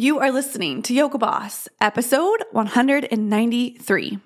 [0.00, 4.18] You are listening to Yoga Boss, episode 193.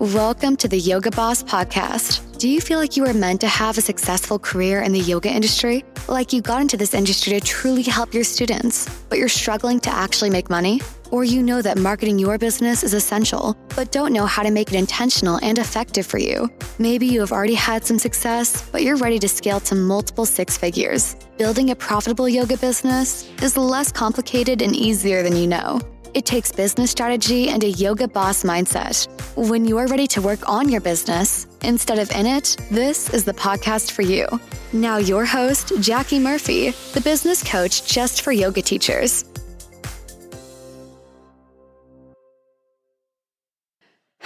[0.00, 2.36] Welcome to the Yoga Boss podcast.
[2.38, 5.28] Do you feel like you were meant to have a successful career in the yoga
[5.28, 5.84] industry?
[6.08, 9.90] Like you got into this industry to truly help your students, but you're struggling to
[9.90, 10.80] actually make money?
[11.10, 14.72] Or you know that marketing your business is essential, but don't know how to make
[14.72, 16.50] it intentional and effective for you?
[16.78, 20.56] Maybe you have already had some success, but you're ready to scale to multiple six
[20.56, 21.16] figures.
[21.38, 25.80] Building a profitable yoga business is less complicated and easier than you know.
[26.14, 29.06] It takes business strategy and a yoga boss mindset.
[29.36, 33.24] When you are ready to work on your business instead of in it, this is
[33.24, 34.26] the podcast for you.
[34.72, 39.26] Now, your host, Jackie Murphy, the business coach just for yoga teachers.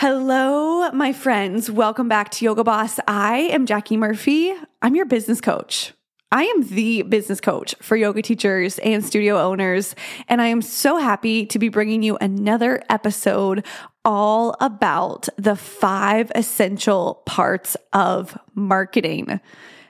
[0.02, 1.70] Hello, my friends.
[1.70, 2.98] Welcome back to Yoga Boss.
[3.06, 4.50] I am Jackie Murphy.
[4.80, 5.92] I'm your business coach.
[6.32, 9.94] I am the business coach for yoga teachers and studio owners,
[10.26, 13.66] and I am so happy to be bringing you another episode
[14.02, 19.38] all about the five essential parts of marketing.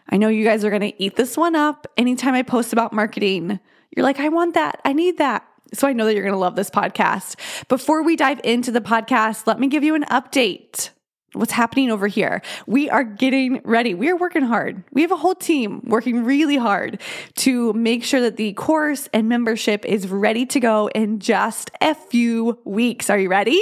[0.09, 2.93] I know you guys are going to eat this one up anytime I post about
[2.93, 3.61] marketing.
[3.95, 4.81] You're like, I want that.
[4.85, 5.47] I need that.
[5.73, 7.37] So I know that you're going to love this podcast.
[7.69, 10.91] Before we dive into the podcast, let me give you an update.
[11.33, 12.43] What's happening over here?
[12.67, 13.95] We are getting ready.
[13.95, 14.83] We are working hard.
[14.93, 17.01] We have a whole team working really hard
[17.37, 21.95] to make sure that the course and membership is ready to go in just a
[21.95, 23.11] few weeks.
[23.11, 23.61] Are you ready?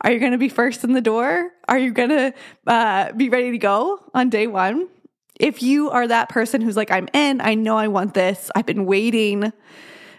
[0.00, 1.50] Are you going to be first in the door?
[1.68, 2.34] Are you going to
[2.66, 4.88] uh, be ready to go on day one?
[5.38, 8.66] If you are that person who's like, I'm in, I know I want this, I've
[8.66, 9.52] been waiting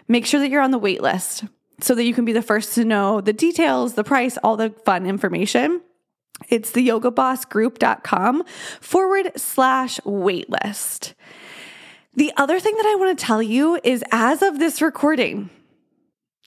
[0.08, 1.44] make sure that you're on the wait list
[1.80, 4.70] so that you can be the first to know the details, the price, all the
[4.84, 5.80] fun information.
[6.48, 8.44] It's the yogabossgroup.com
[8.80, 11.14] forward slash waitlist.
[12.14, 15.50] The other thing that I want to tell you is as of this recording,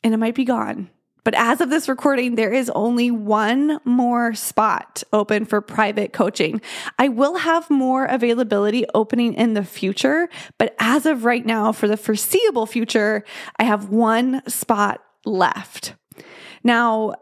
[0.04, 0.90] and it might be gone,
[1.28, 6.62] but as of this recording, there is only one more spot open for private coaching.
[6.98, 11.90] I will have more availability opening in the future, but as of right now, for
[11.90, 13.26] the foreseeable future,
[13.60, 15.96] I have one spot left.
[16.64, 17.16] Now,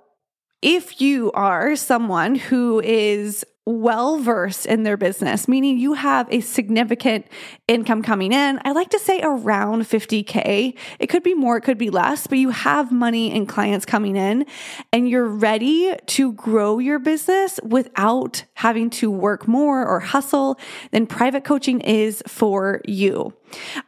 [0.61, 6.39] if you are someone who is well versed in their business, meaning you have a
[6.41, 7.25] significant
[7.67, 8.59] income coming in.
[8.63, 10.77] I like to say around 50K.
[10.99, 14.15] It could be more, it could be less, but you have money and clients coming
[14.15, 14.45] in
[14.93, 20.59] and you're ready to grow your business without having to work more or hustle,
[20.91, 23.33] then private coaching is for you.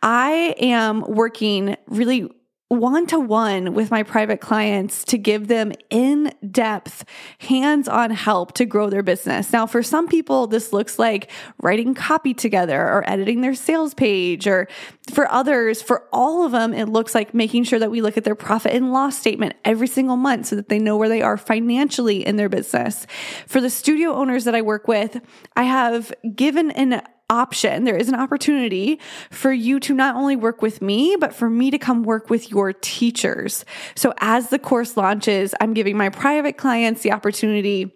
[0.02, 2.30] I am working really
[2.70, 7.06] one to one with my private clients to give them in depth,
[7.40, 9.54] hands on help to grow their business.
[9.54, 14.48] Now, for some people, this looks like writing copy together or editing their sales page,
[14.48, 14.68] or
[15.14, 18.26] for others, for all of them, it looks like making sure that we look at
[18.26, 21.38] their profit and loss statement every single month so that they know where they are
[21.38, 23.08] financially in their business.
[23.48, 25.22] For the studio owners that I work with,
[25.56, 29.00] I have given an option, there is an opportunity
[29.32, 32.50] for you to not only work with me, but for me to come work with
[32.50, 33.66] your teachers.
[33.96, 37.94] So as the course launches, I'm giving my private clients the opportunity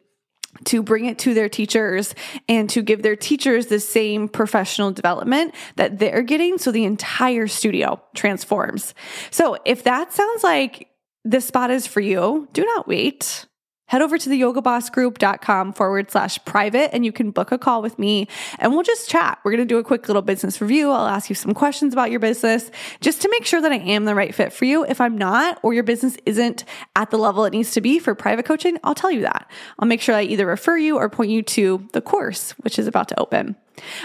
[0.66, 2.14] to bring it to their teachers
[2.50, 6.58] and to give their teachers the same professional development that they're getting.
[6.58, 8.94] So the entire studio transforms.
[9.30, 10.90] So if that sounds like
[11.24, 13.46] this spot is for you, do not wait
[13.92, 18.00] head over to the yogabossgroup.com forward slash private and you can book a call with
[18.00, 18.26] me
[18.58, 19.38] and we'll just chat.
[19.44, 20.90] We're going to do a quick little business review.
[20.90, 24.06] I'll ask you some questions about your business just to make sure that I am
[24.06, 24.86] the right fit for you.
[24.86, 26.64] If I'm not, or your business isn't
[26.96, 29.52] at the level it needs to be for private coaching, I'll tell you that.
[29.78, 32.88] I'll make sure I either refer you or point you to the course, which is
[32.88, 33.58] about to open.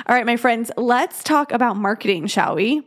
[0.08, 2.82] All right, my friends, let's talk about marketing, shall we?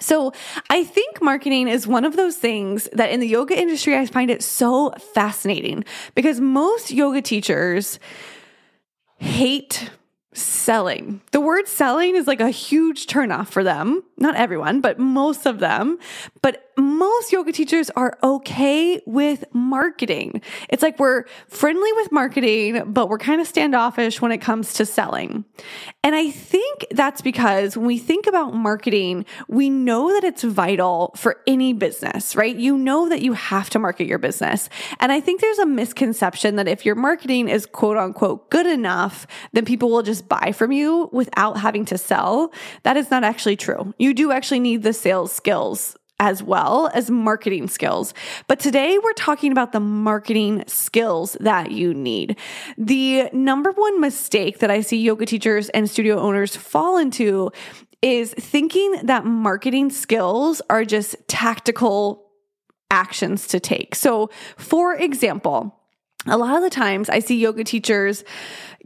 [0.00, 0.32] So,
[0.70, 4.30] I think marketing is one of those things that in the yoga industry, I find
[4.30, 5.84] it so fascinating
[6.14, 7.98] because most yoga teachers
[9.18, 9.90] hate
[10.32, 11.22] selling.
[11.32, 14.02] The word selling is like a huge turnoff for them.
[14.18, 15.98] Not everyone, but most of them.
[16.42, 20.42] But most yoga teachers are okay with marketing.
[20.68, 24.86] It's like we're friendly with marketing, but we're kind of standoffish when it comes to
[24.86, 25.44] selling.
[26.04, 31.12] And I think that's because when we think about marketing, we know that it's vital
[31.16, 32.54] for any business, right?
[32.54, 34.68] You know that you have to market your business.
[35.00, 39.26] And I think there's a misconception that if your marketing is quote unquote good enough,
[39.52, 42.52] then people will just buy from you without having to sell.
[42.82, 43.94] That is not actually true.
[43.98, 48.14] You do actually need the sales skills as well as marketing skills.
[48.46, 52.38] But today we're talking about the marketing skills that you need.
[52.78, 57.50] The number one mistake that I see yoga teachers and studio owners fall into
[58.02, 62.30] is thinking that marketing skills are just tactical
[62.90, 63.94] actions to take.
[63.94, 65.80] So, for example,
[66.26, 68.24] a lot of the times I see yoga teachers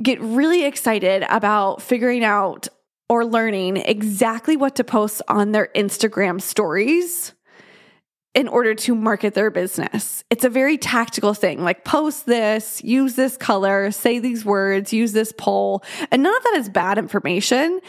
[0.03, 2.69] get really excited about figuring out
[3.11, 7.33] or learning exactly what to post on their Instagram stories
[8.33, 10.23] in order to market their business.
[10.31, 15.13] It's a very tactical thing like post this, use this color, say these words, use
[15.13, 15.83] this poll.
[16.13, 17.81] And none of that is bad information.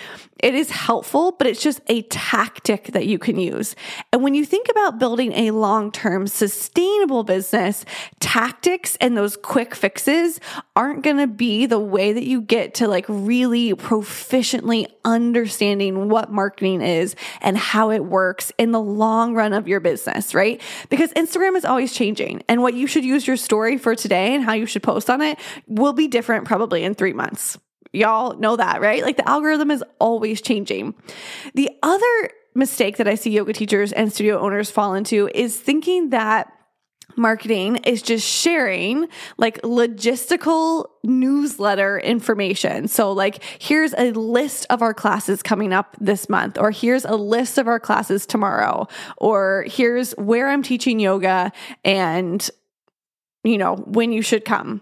[0.42, 3.76] It is helpful, but it's just a tactic that you can use.
[4.12, 7.86] And when you think about building a long term sustainable business,
[8.20, 10.40] tactics and those quick fixes
[10.76, 16.32] aren't going to be the way that you get to like really proficiently understanding what
[16.32, 20.62] marketing is and how it works in the long run of your business, right?
[20.90, 24.44] Because Instagram is always changing and what you should use your story for today and
[24.44, 27.58] how you should post on it will be different probably in three months.
[27.94, 29.04] Y'all know that, right?
[29.04, 30.96] Like the algorithm is always changing.
[31.56, 36.10] The other mistake that I see yoga teachers and studio owners fall into is thinking
[36.10, 36.52] that
[37.16, 42.88] marketing is just sharing like logistical newsletter information.
[42.88, 47.16] So, like, here's a list of our classes coming up this month, or here's a
[47.16, 48.88] list of our classes tomorrow,
[49.18, 51.52] or here's where I'm teaching yoga
[51.84, 52.50] and
[53.44, 54.82] you know, when you should come.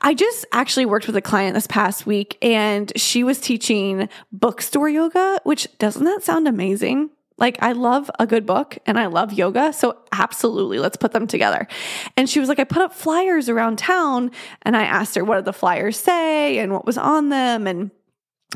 [0.00, 4.88] I just actually worked with a client this past week and she was teaching bookstore
[4.88, 7.10] yoga, which doesn't that sound amazing?
[7.38, 9.72] Like, I love a good book and I love yoga.
[9.72, 11.68] So, absolutely, let's put them together.
[12.16, 14.30] And she was like, I put up flyers around town
[14.62, 17.66] and I asked her, what did the flyers say and what was on them?
[17.66, 17.90] And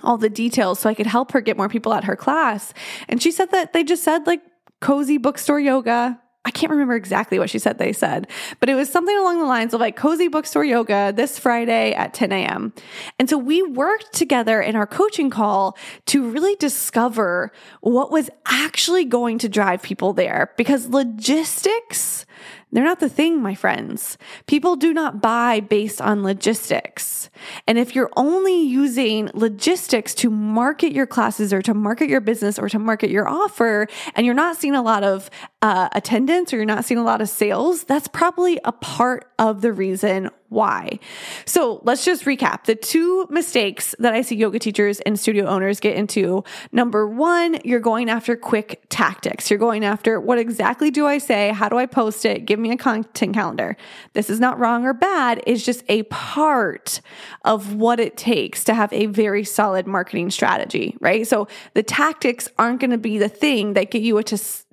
[0.02, 2.72] all the details so I could help her get more people at her class.
[3.08, 4.40] And she said that they just said like
[4.80, 8.26] cozy bookstore yoga, I can't remember exactly what she said they said,
[8.60, 12.14] but it was something along the lines of like cozy bookstore yoga this Friday at
[12.14, 12.72] 10 a.m.
[13.18, 15.76] And so we worked together in our coaching call
[16.06, 17.52] to really discover
[17.82, 22.24] what was actually going to drive people there because logistics
[22.72, 24.16] they're not the thing, my friends.
[24.46, 27.28] People do not buy based on logistics.
[27.66, 32.58] And if you're only using logistics to market your classes or to market your business
[32.58, 35.30] or to market your offer, and you're not seeing a lot of
[35.62, 39.60] uh, attendance or you're not seeing a lot of sales, that's probably a part of
[39.60, 40.98] the reason why.
[41.44, 45.78] So let's just recap the two mistakes that I see yoga teachers and studio owners
[45.78, 46.44] get into.
[46.72, 49.48] Number one, you're going after quick tactics.
[49.48, 51.50] You're going after what exactly do I say?
[51.50, 52.46] How do I post it?
[52.46, 53.76] Give me a content calendar.
[54.12, 55.42] This is not wrong or bad.
[55.46, 57.00] It's just a part
[57.44, 61.26] of what it takes to have a very solid marketing strategy, right?
[61.26, 64.24] So the tactics aren't going to be the thing that get you a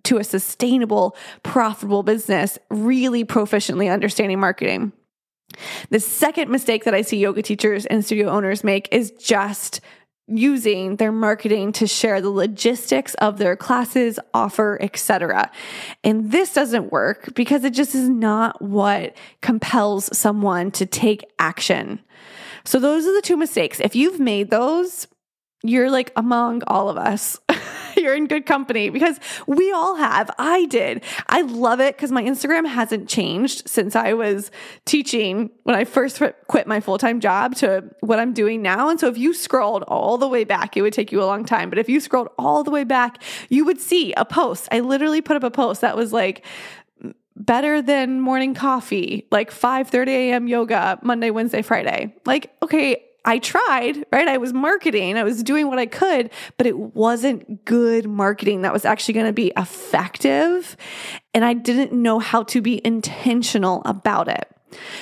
[0.08, 4.94] to a sustainable, profitable business, really proficiently understanding marketing.
[5.90, 9.82] The second mistake that I see yoga teachers and studio owners make is just
[10.28, 15.50] using their marketing to share the logistics of their classes, offer, etc.
[16.04, 22.02] And this doesn't work because it just is not what compels someone to take action.
[22.66, 23.80] So those are the two mistakes.
[23.80, 25.08] If you've made those,
[25.64, 27.40] you're like among all of us.
[28.02, 30.30] you're in good company because we all have.
[30.38, 31.04] I did.
[31.28, 34.52] I love it because my Instagram hasn't changed since I was
[34.86, 38.90] teaching when I first quit my full time job to what I'm doing now.
[38.90, 41.46] And so if you scrolled all the way back, it would take you a long
[41.46, 41.70] time.
[41.70, 44.68] But if you scrolled all the way back, you would see a post.
[44.72, 46.46] I literally put up a post that was like,
[47.36, 50.48] better than morning coffee, like 5:30 a.m.
[50.48, 52.16] yoga Monday, Wednesday, Friday.
[52.26, 54.30] Like, okay, I tried, right?
[54.30, 58.72] I was marketing, I was doing what I could, but it wasn't good marketing that
[58.72, 60.78] was actually going to be effective.
[61.34, 64.50] And I didn't know how to be intentional about it.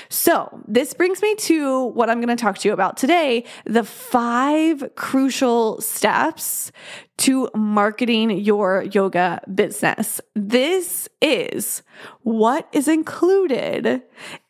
[0.09, 3.83] So, this brings me to what I'm going to talk to you about today the
[3.83, 6.71] five crucial steps
[7.17, 10.19] to marketing your yoga business.
[10.33, 11.83] This is
[12.21, 14.01] what is included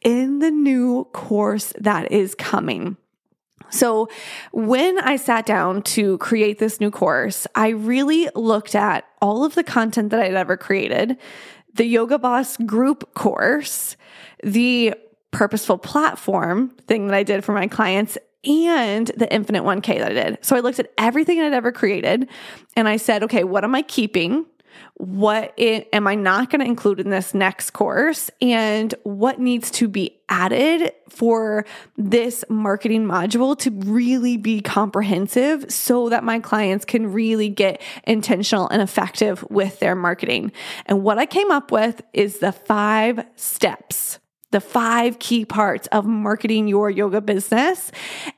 [0.01, 2.97] in the new course that is coming.
[3.75, 4.07] So,
[4.53, 9.53] when I sat down to create this new course, I really looked at all of
[9.53, 11.17] the content that I'd ever created,
[11.73, 13.97] the Yoga Boss group course,
[14.41, 14.95] the
[15.31, 20.13] purposeful platform thing that I did for my clients, and the Infinite 1K that I
[20.13, 20.37] did.
[20.41, 22.29] So, I looked at everything I'd ever created
[22.77, 24.45] and I said, okay, what am I keeping?
[24.95, 29.71] What it, am I not going to include in this next course and what needs
[29.71, 31.65] to be added for
[31.97, 38.67] this marketing module to really be comprehensive so that my clients can really get intentional
[38.69, 40.51] and effective with their marketing.
[40.85, 44.19] And what I came up with is the five steps
[44.55, 47.91] the five key parts of marketing your yoga business.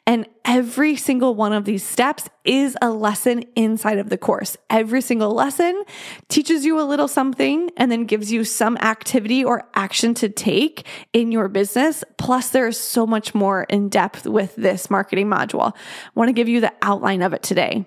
[0.08, 4.58] And every single one of these steps is a lesson inside of the course.
[4.72, 5.84] Every single lesson
[6.28, 10.88] teaches you a little something and then gives you some activity or action to take
[11.14, 12.04] in your business.
[12.18, 15.76] Plus, there's so much more in depth with this marketing module.
[15.76, 17.86] I want to give you the outline of it today.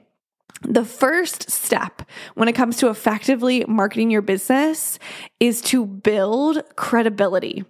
[0.63, 2.03] The first step
[2.35, 5.01] when it comes to effectively marketing your business
[5.41, 7.65] is to build credibility.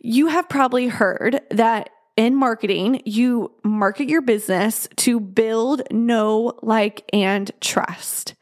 [0.00, 7.04] You have probably heard that in marketing, you market your business to build, know, like,
[7.12, 8.34] and trust.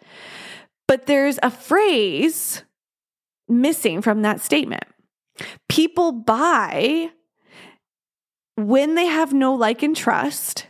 [0.87, 2.63] But there's a phrase
[3.49, 4.85] missing from that statement.
[5.69, 7.11] People buy
[8.57, 10.69] when they have know like and trust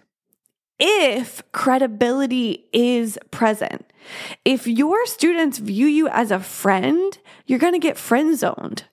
[0.79, 3.85] if credibility is present.
[4.45, 8.85] If your students view you as a friend, you're going to get friend zoned.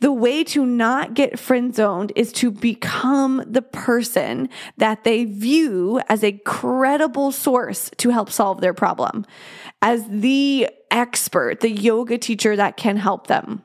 [0.00, 6.00] The way to not get friend zoned is to become the person that they view
[6.08, 9.26] as a credible source to help solve their problem,
[9.80, 13.62] as the expert, the yoga teacher that can help them.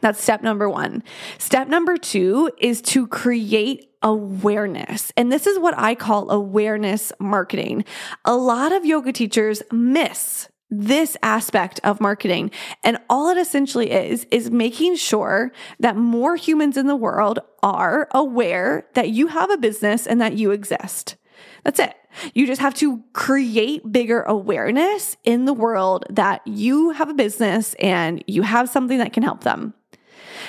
[0.00, 1.02] That's step number one.
[1.38, 5.12] Step number two is to create awareness.
[5.16, 7.84] And this is what I call awareness marketing.
[8.24, 12.50] A lot of yoga teachers miss this aspect of marketing.
[12.84, 18.08] And all it essentially is, is making sure that more humans in the world are
[18.12, 21.16] aware that you have a business and that you exist.
[21.64, 21.94] That's it.
[22.34, 27.74] You just have to create bigger awareness in the world that you have a business
[27.74, 29.74] and you have something that can help them.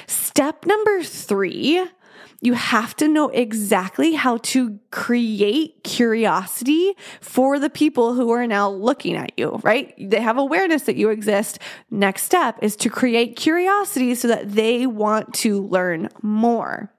[0.08, 1.86] Step number three
[2.42, 8.70] you have to know exactly how to create curiosity for the people who are now
[8.70, 9.94] looking at you, right?
[10.00, 11.60] They have awareness that you exist.
[11.92, 16.92] Next step is to create curiosity so that they want to learn more.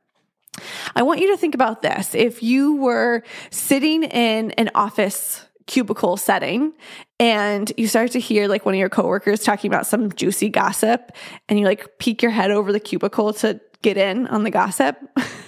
[0.94, 2.14] I want you to think about this.
[2.14, 6.72] If you were sitting in an office cubicle setting
[7.20, 11.12] and you start to hear like one of your coworkers talking about some juicy gossip
[11.48, 14.96] and you like peek your head over the cubicle to get in on the gossip.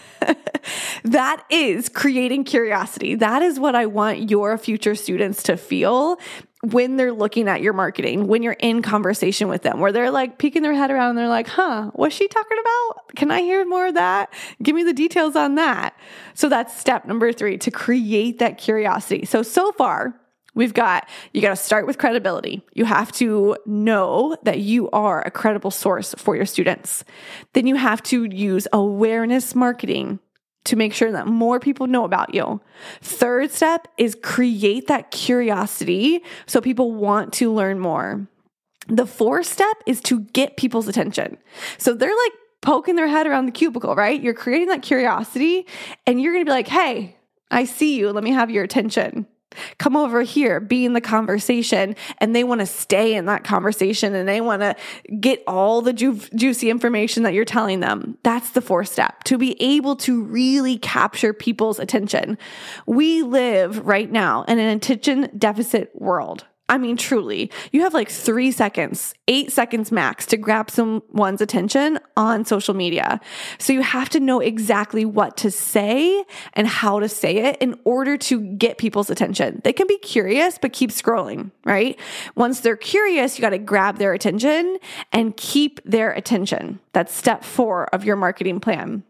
[1.04, 3.14] that is creating curiosity.
[3.16, 6.18] That is what I want your future students to feel
[6.62, 10.38] when they're looking at your marketing, when you're in conversation with them, where they're like
[10.38, 13.16] peeking their head around and they're like, huh, what's she talking about?
[13.16, 14.32] Can I hear more of that?
[14.62, 15.96] Give me the details on that.
[16.34, 19.24] So that's step number three to create that curiosity.
[19.24, 20.18] So, so far,
[20.54, 22.62] We've got, you got to start with credibility.
[22.74, 27.04] You have to know that you are a credible source for your students.
[27.54, 30.18] Then you have to use awareness marketing
[30.64, 32.60] to make sure that more people know about you.
[33.00, 38.26] Third step is create that curiosity so people want to learn more.
[38.88, 41.38] The fourth step is to get people's attention.
[41.78, 44.20] So they're like poking their head around the cubicle, right?
[44.20, 45.66] You're creating that curiosity
[46.06, 47.16] and you're going to be like, hey,
[47.50, 48.10] I see you.
[48.10, 49.26] Let me have your attention.
[49.78, 54.14] Come over here, be in the conversation, and they want to stay in that conversation
[54.14, 54.76] and they want to
[55.20, 58.18] get all the ju- juicy information that you're telling them.
[58.22, 62.38] That's the fourth step to be able to really capture people's attention.
[62.86, 66.46] We live right now in an attention deficit world.
[66.68, 71.98] I mean, truly, you have like three seconds, eight seconds max to grab someone's attention
[72.16, 73.20] on social media.
[73.58, 77.78] So you have to know exactly what to say and how to say it in
[77.84, 79.60] order to get people's attention.
[79.64, 81.98] They can be curious, but keep scrolling, right?
[82.36, 84.78] Once they're curious, you got to grab their attention
[85.12, 86.80] and keep their attention.
[86.92, 89.02] That's step four of your marketing plan.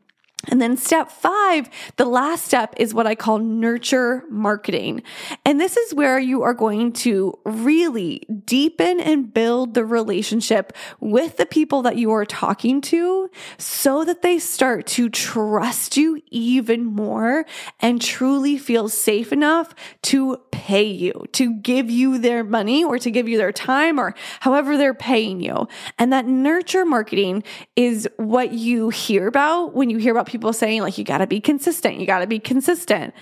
[0.48, 5.02] And then step five, the last step is what I call nurture marketing.
[5.44, 11.36] And this is where you are going to really deepen and build the relationship with
[11.36, 16.84] the people that you are talking to so that they start to trust you even
[16.84, 17.46] more
[17.78, 23.10] and truly feel safe enough to pay you, to give you their money or to
[23.10, 25.68] give you their time or however they're paying you.
[25.98, 27.44] And that nurture marketing
[27.76, 31.26] is what you hear about when you hear about people saying, like, you got to
[31.26, 32.00] be consistent.
[32.00, 33.14] You got to be consistent.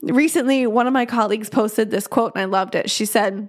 [0.00, 2.90] Recently, one of my colleagues posted this quote and I loved it.
[2.90, 3.48] She said,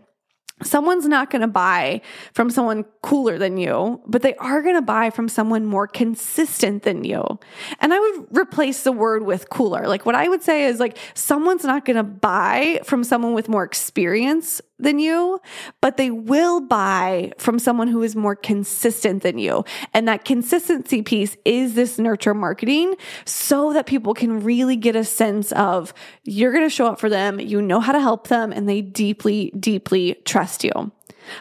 [0.62, 2.01] someone's not going to buy
[2.33, 6.83] from someone cooler than you, but they are going to buy from someone more consistent
[6.83, 7.39] than you.
[7.79, 9.88] And I would replace the word with cooler.
[9.88, 13.50] Like what I would say is like someone's not going to buy from someone with
[13.50, 15.39] more experience than you,
[15.81, 19.63] but they will buy from someone who is more consistent than you.
[19.93, 22.95] And that consistency piece is this nurture marketing
[23.25, 25.93] so that people can really get a sense of
[26.24, 28.81] you're going to show up for them, you know how to help them, and they
[28.81, 30.91] deeply, deeply trust you.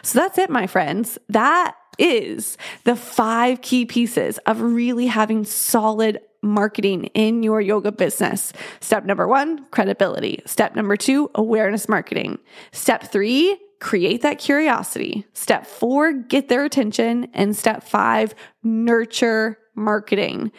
[0.01, 1.17] So that's it, my friends.
[1.29, 8.51] That is the five key pieces of really having solid marketing in your yoga business.
[8.81, 10.41] Step number one, credibility.
[10.45, 12.37] Step number two, awareness marketing.
[12.71, 15.25] Step three, create that curiosity.
[15.33, 17.27] Step four, get their attention.
[17.33, 20.51] And step five, nurture marketing.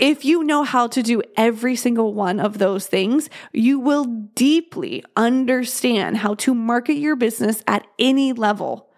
[0.00, 5.04] If you know how to do every single one of those things, you will deeply
[5.14, 8.88] understand how to market your business at any level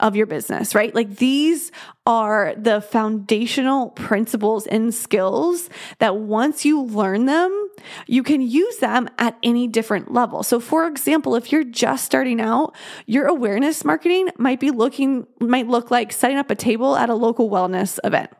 [0.00, 0.94] of your business, right?
[0.94, 1.72] Like these
[2.04, 7.70] are the foundational principles and skills that once you learn them,
[8.06, 10.42] you can use them at any different level.
[10.42, 12.74] So for example, if you're just starting out,
[13.06, 17.14] your awareness marketing might be looking might look like setting up a table at a
[17.14, 18.30] local wellness event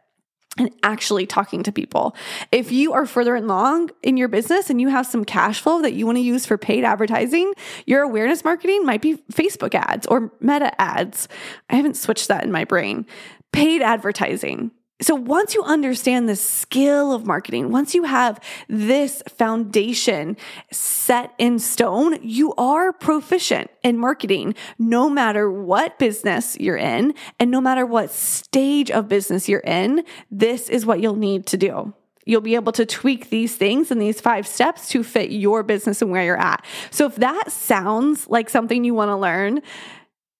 [0.58, 2.14] and actually talking to people.
[2.50, 5.92] If you are further along in your business and you have some cash flow that
[5.92, 7.52] you want to use for paid advertising,
[7.86, 11.28] your awareness marketing might be Facebook ads or meta ads.
[11.70, 13.06] I haven't switched that in my brain.
[13.52, 14.72] Paid advertising.
[15.02, 18.38] So once you understand the skill of marketing, once you have
[18.68, 20.36] this foundation
[20.70, 27.50] set in stone, you are proficient in marketing no matter what business you're in and
[27.50, 30.04] no matter what stage of business you're in.
[30.30, 31.94] This is what you'll need to do.
[32.26, 36.02] You'll be able to tweak these things and these five steps to fit your business
[36.02, 36.64] and where you're at.
[36.90, 39.62] So if that sounds like something you want to learn,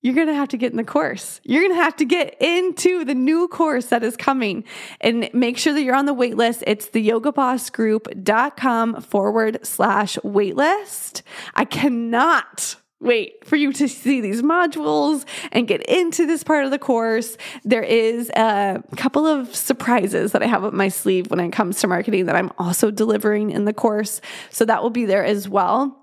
[0.03, 1.41] you're going to have to get in the course.
[1.45, 4.65] You're going to have to get into the new course that is coming
[5.01, 6.65] and make sure that you're on the wait list.
[6.67, 11.23] It's the yogabossgroup.com forward slash waitlist.
[11.55, 16.71] I cannot wait for you to see these modules and get into this part of
[16.71, 17.37] the course.
[17.65, 21.81] There is a couple of surprises that I have up my sleeve when it comes
[21.81, 24.21] to marketing that I'm also delivering in the course.
[24.51, 26.00] So that will be there as well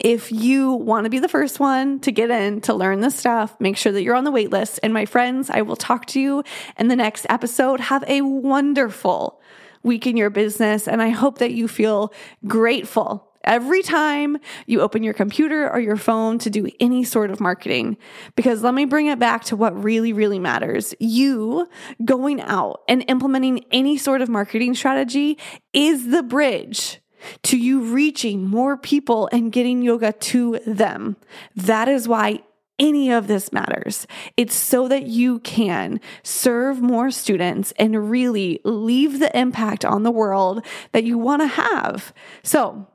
[0.00, 3.54] if you want to be the first one to get in to learn this stuff,
[3.60, 4.80] make sure that you're on the wait list.
[4.82, 6.42] And my friends, I will talk to you
[6.78, 7.80] in the next episode.
[7.80, 9.40] Have a wonderful
[9.82, 10.88] week in your business.
[10.88, 12.12] And I hope that you feel
[12.46, 17.40] grateful every time you open your computer or your phone to do any sort of
[17.40, 17.96] marketing.
[18.34, 20.94] Because let me bring it back to what really, really matters.
[20.98, 21.68] You
[22.04, 25.38] going out and implementing any sort of marketing strategy
[25.72, 27.00] is the bridge
[27.44, 31.16] to you reaching more people and getting yoga to them.
[31.54, 32.40] That is why
[32.78, 34.06] any of this matters.
[34.36, 40.10] It's so that you can serve more students and really leave the impact on the
[40.10, 42.12] world that you want to have.
[42.42, 42.86] So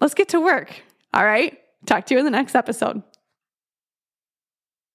[0.00, 0.82] let's get to work.
[1.12, 1.58] All right.
[1.86, 3.02] Talk to you in the next episode.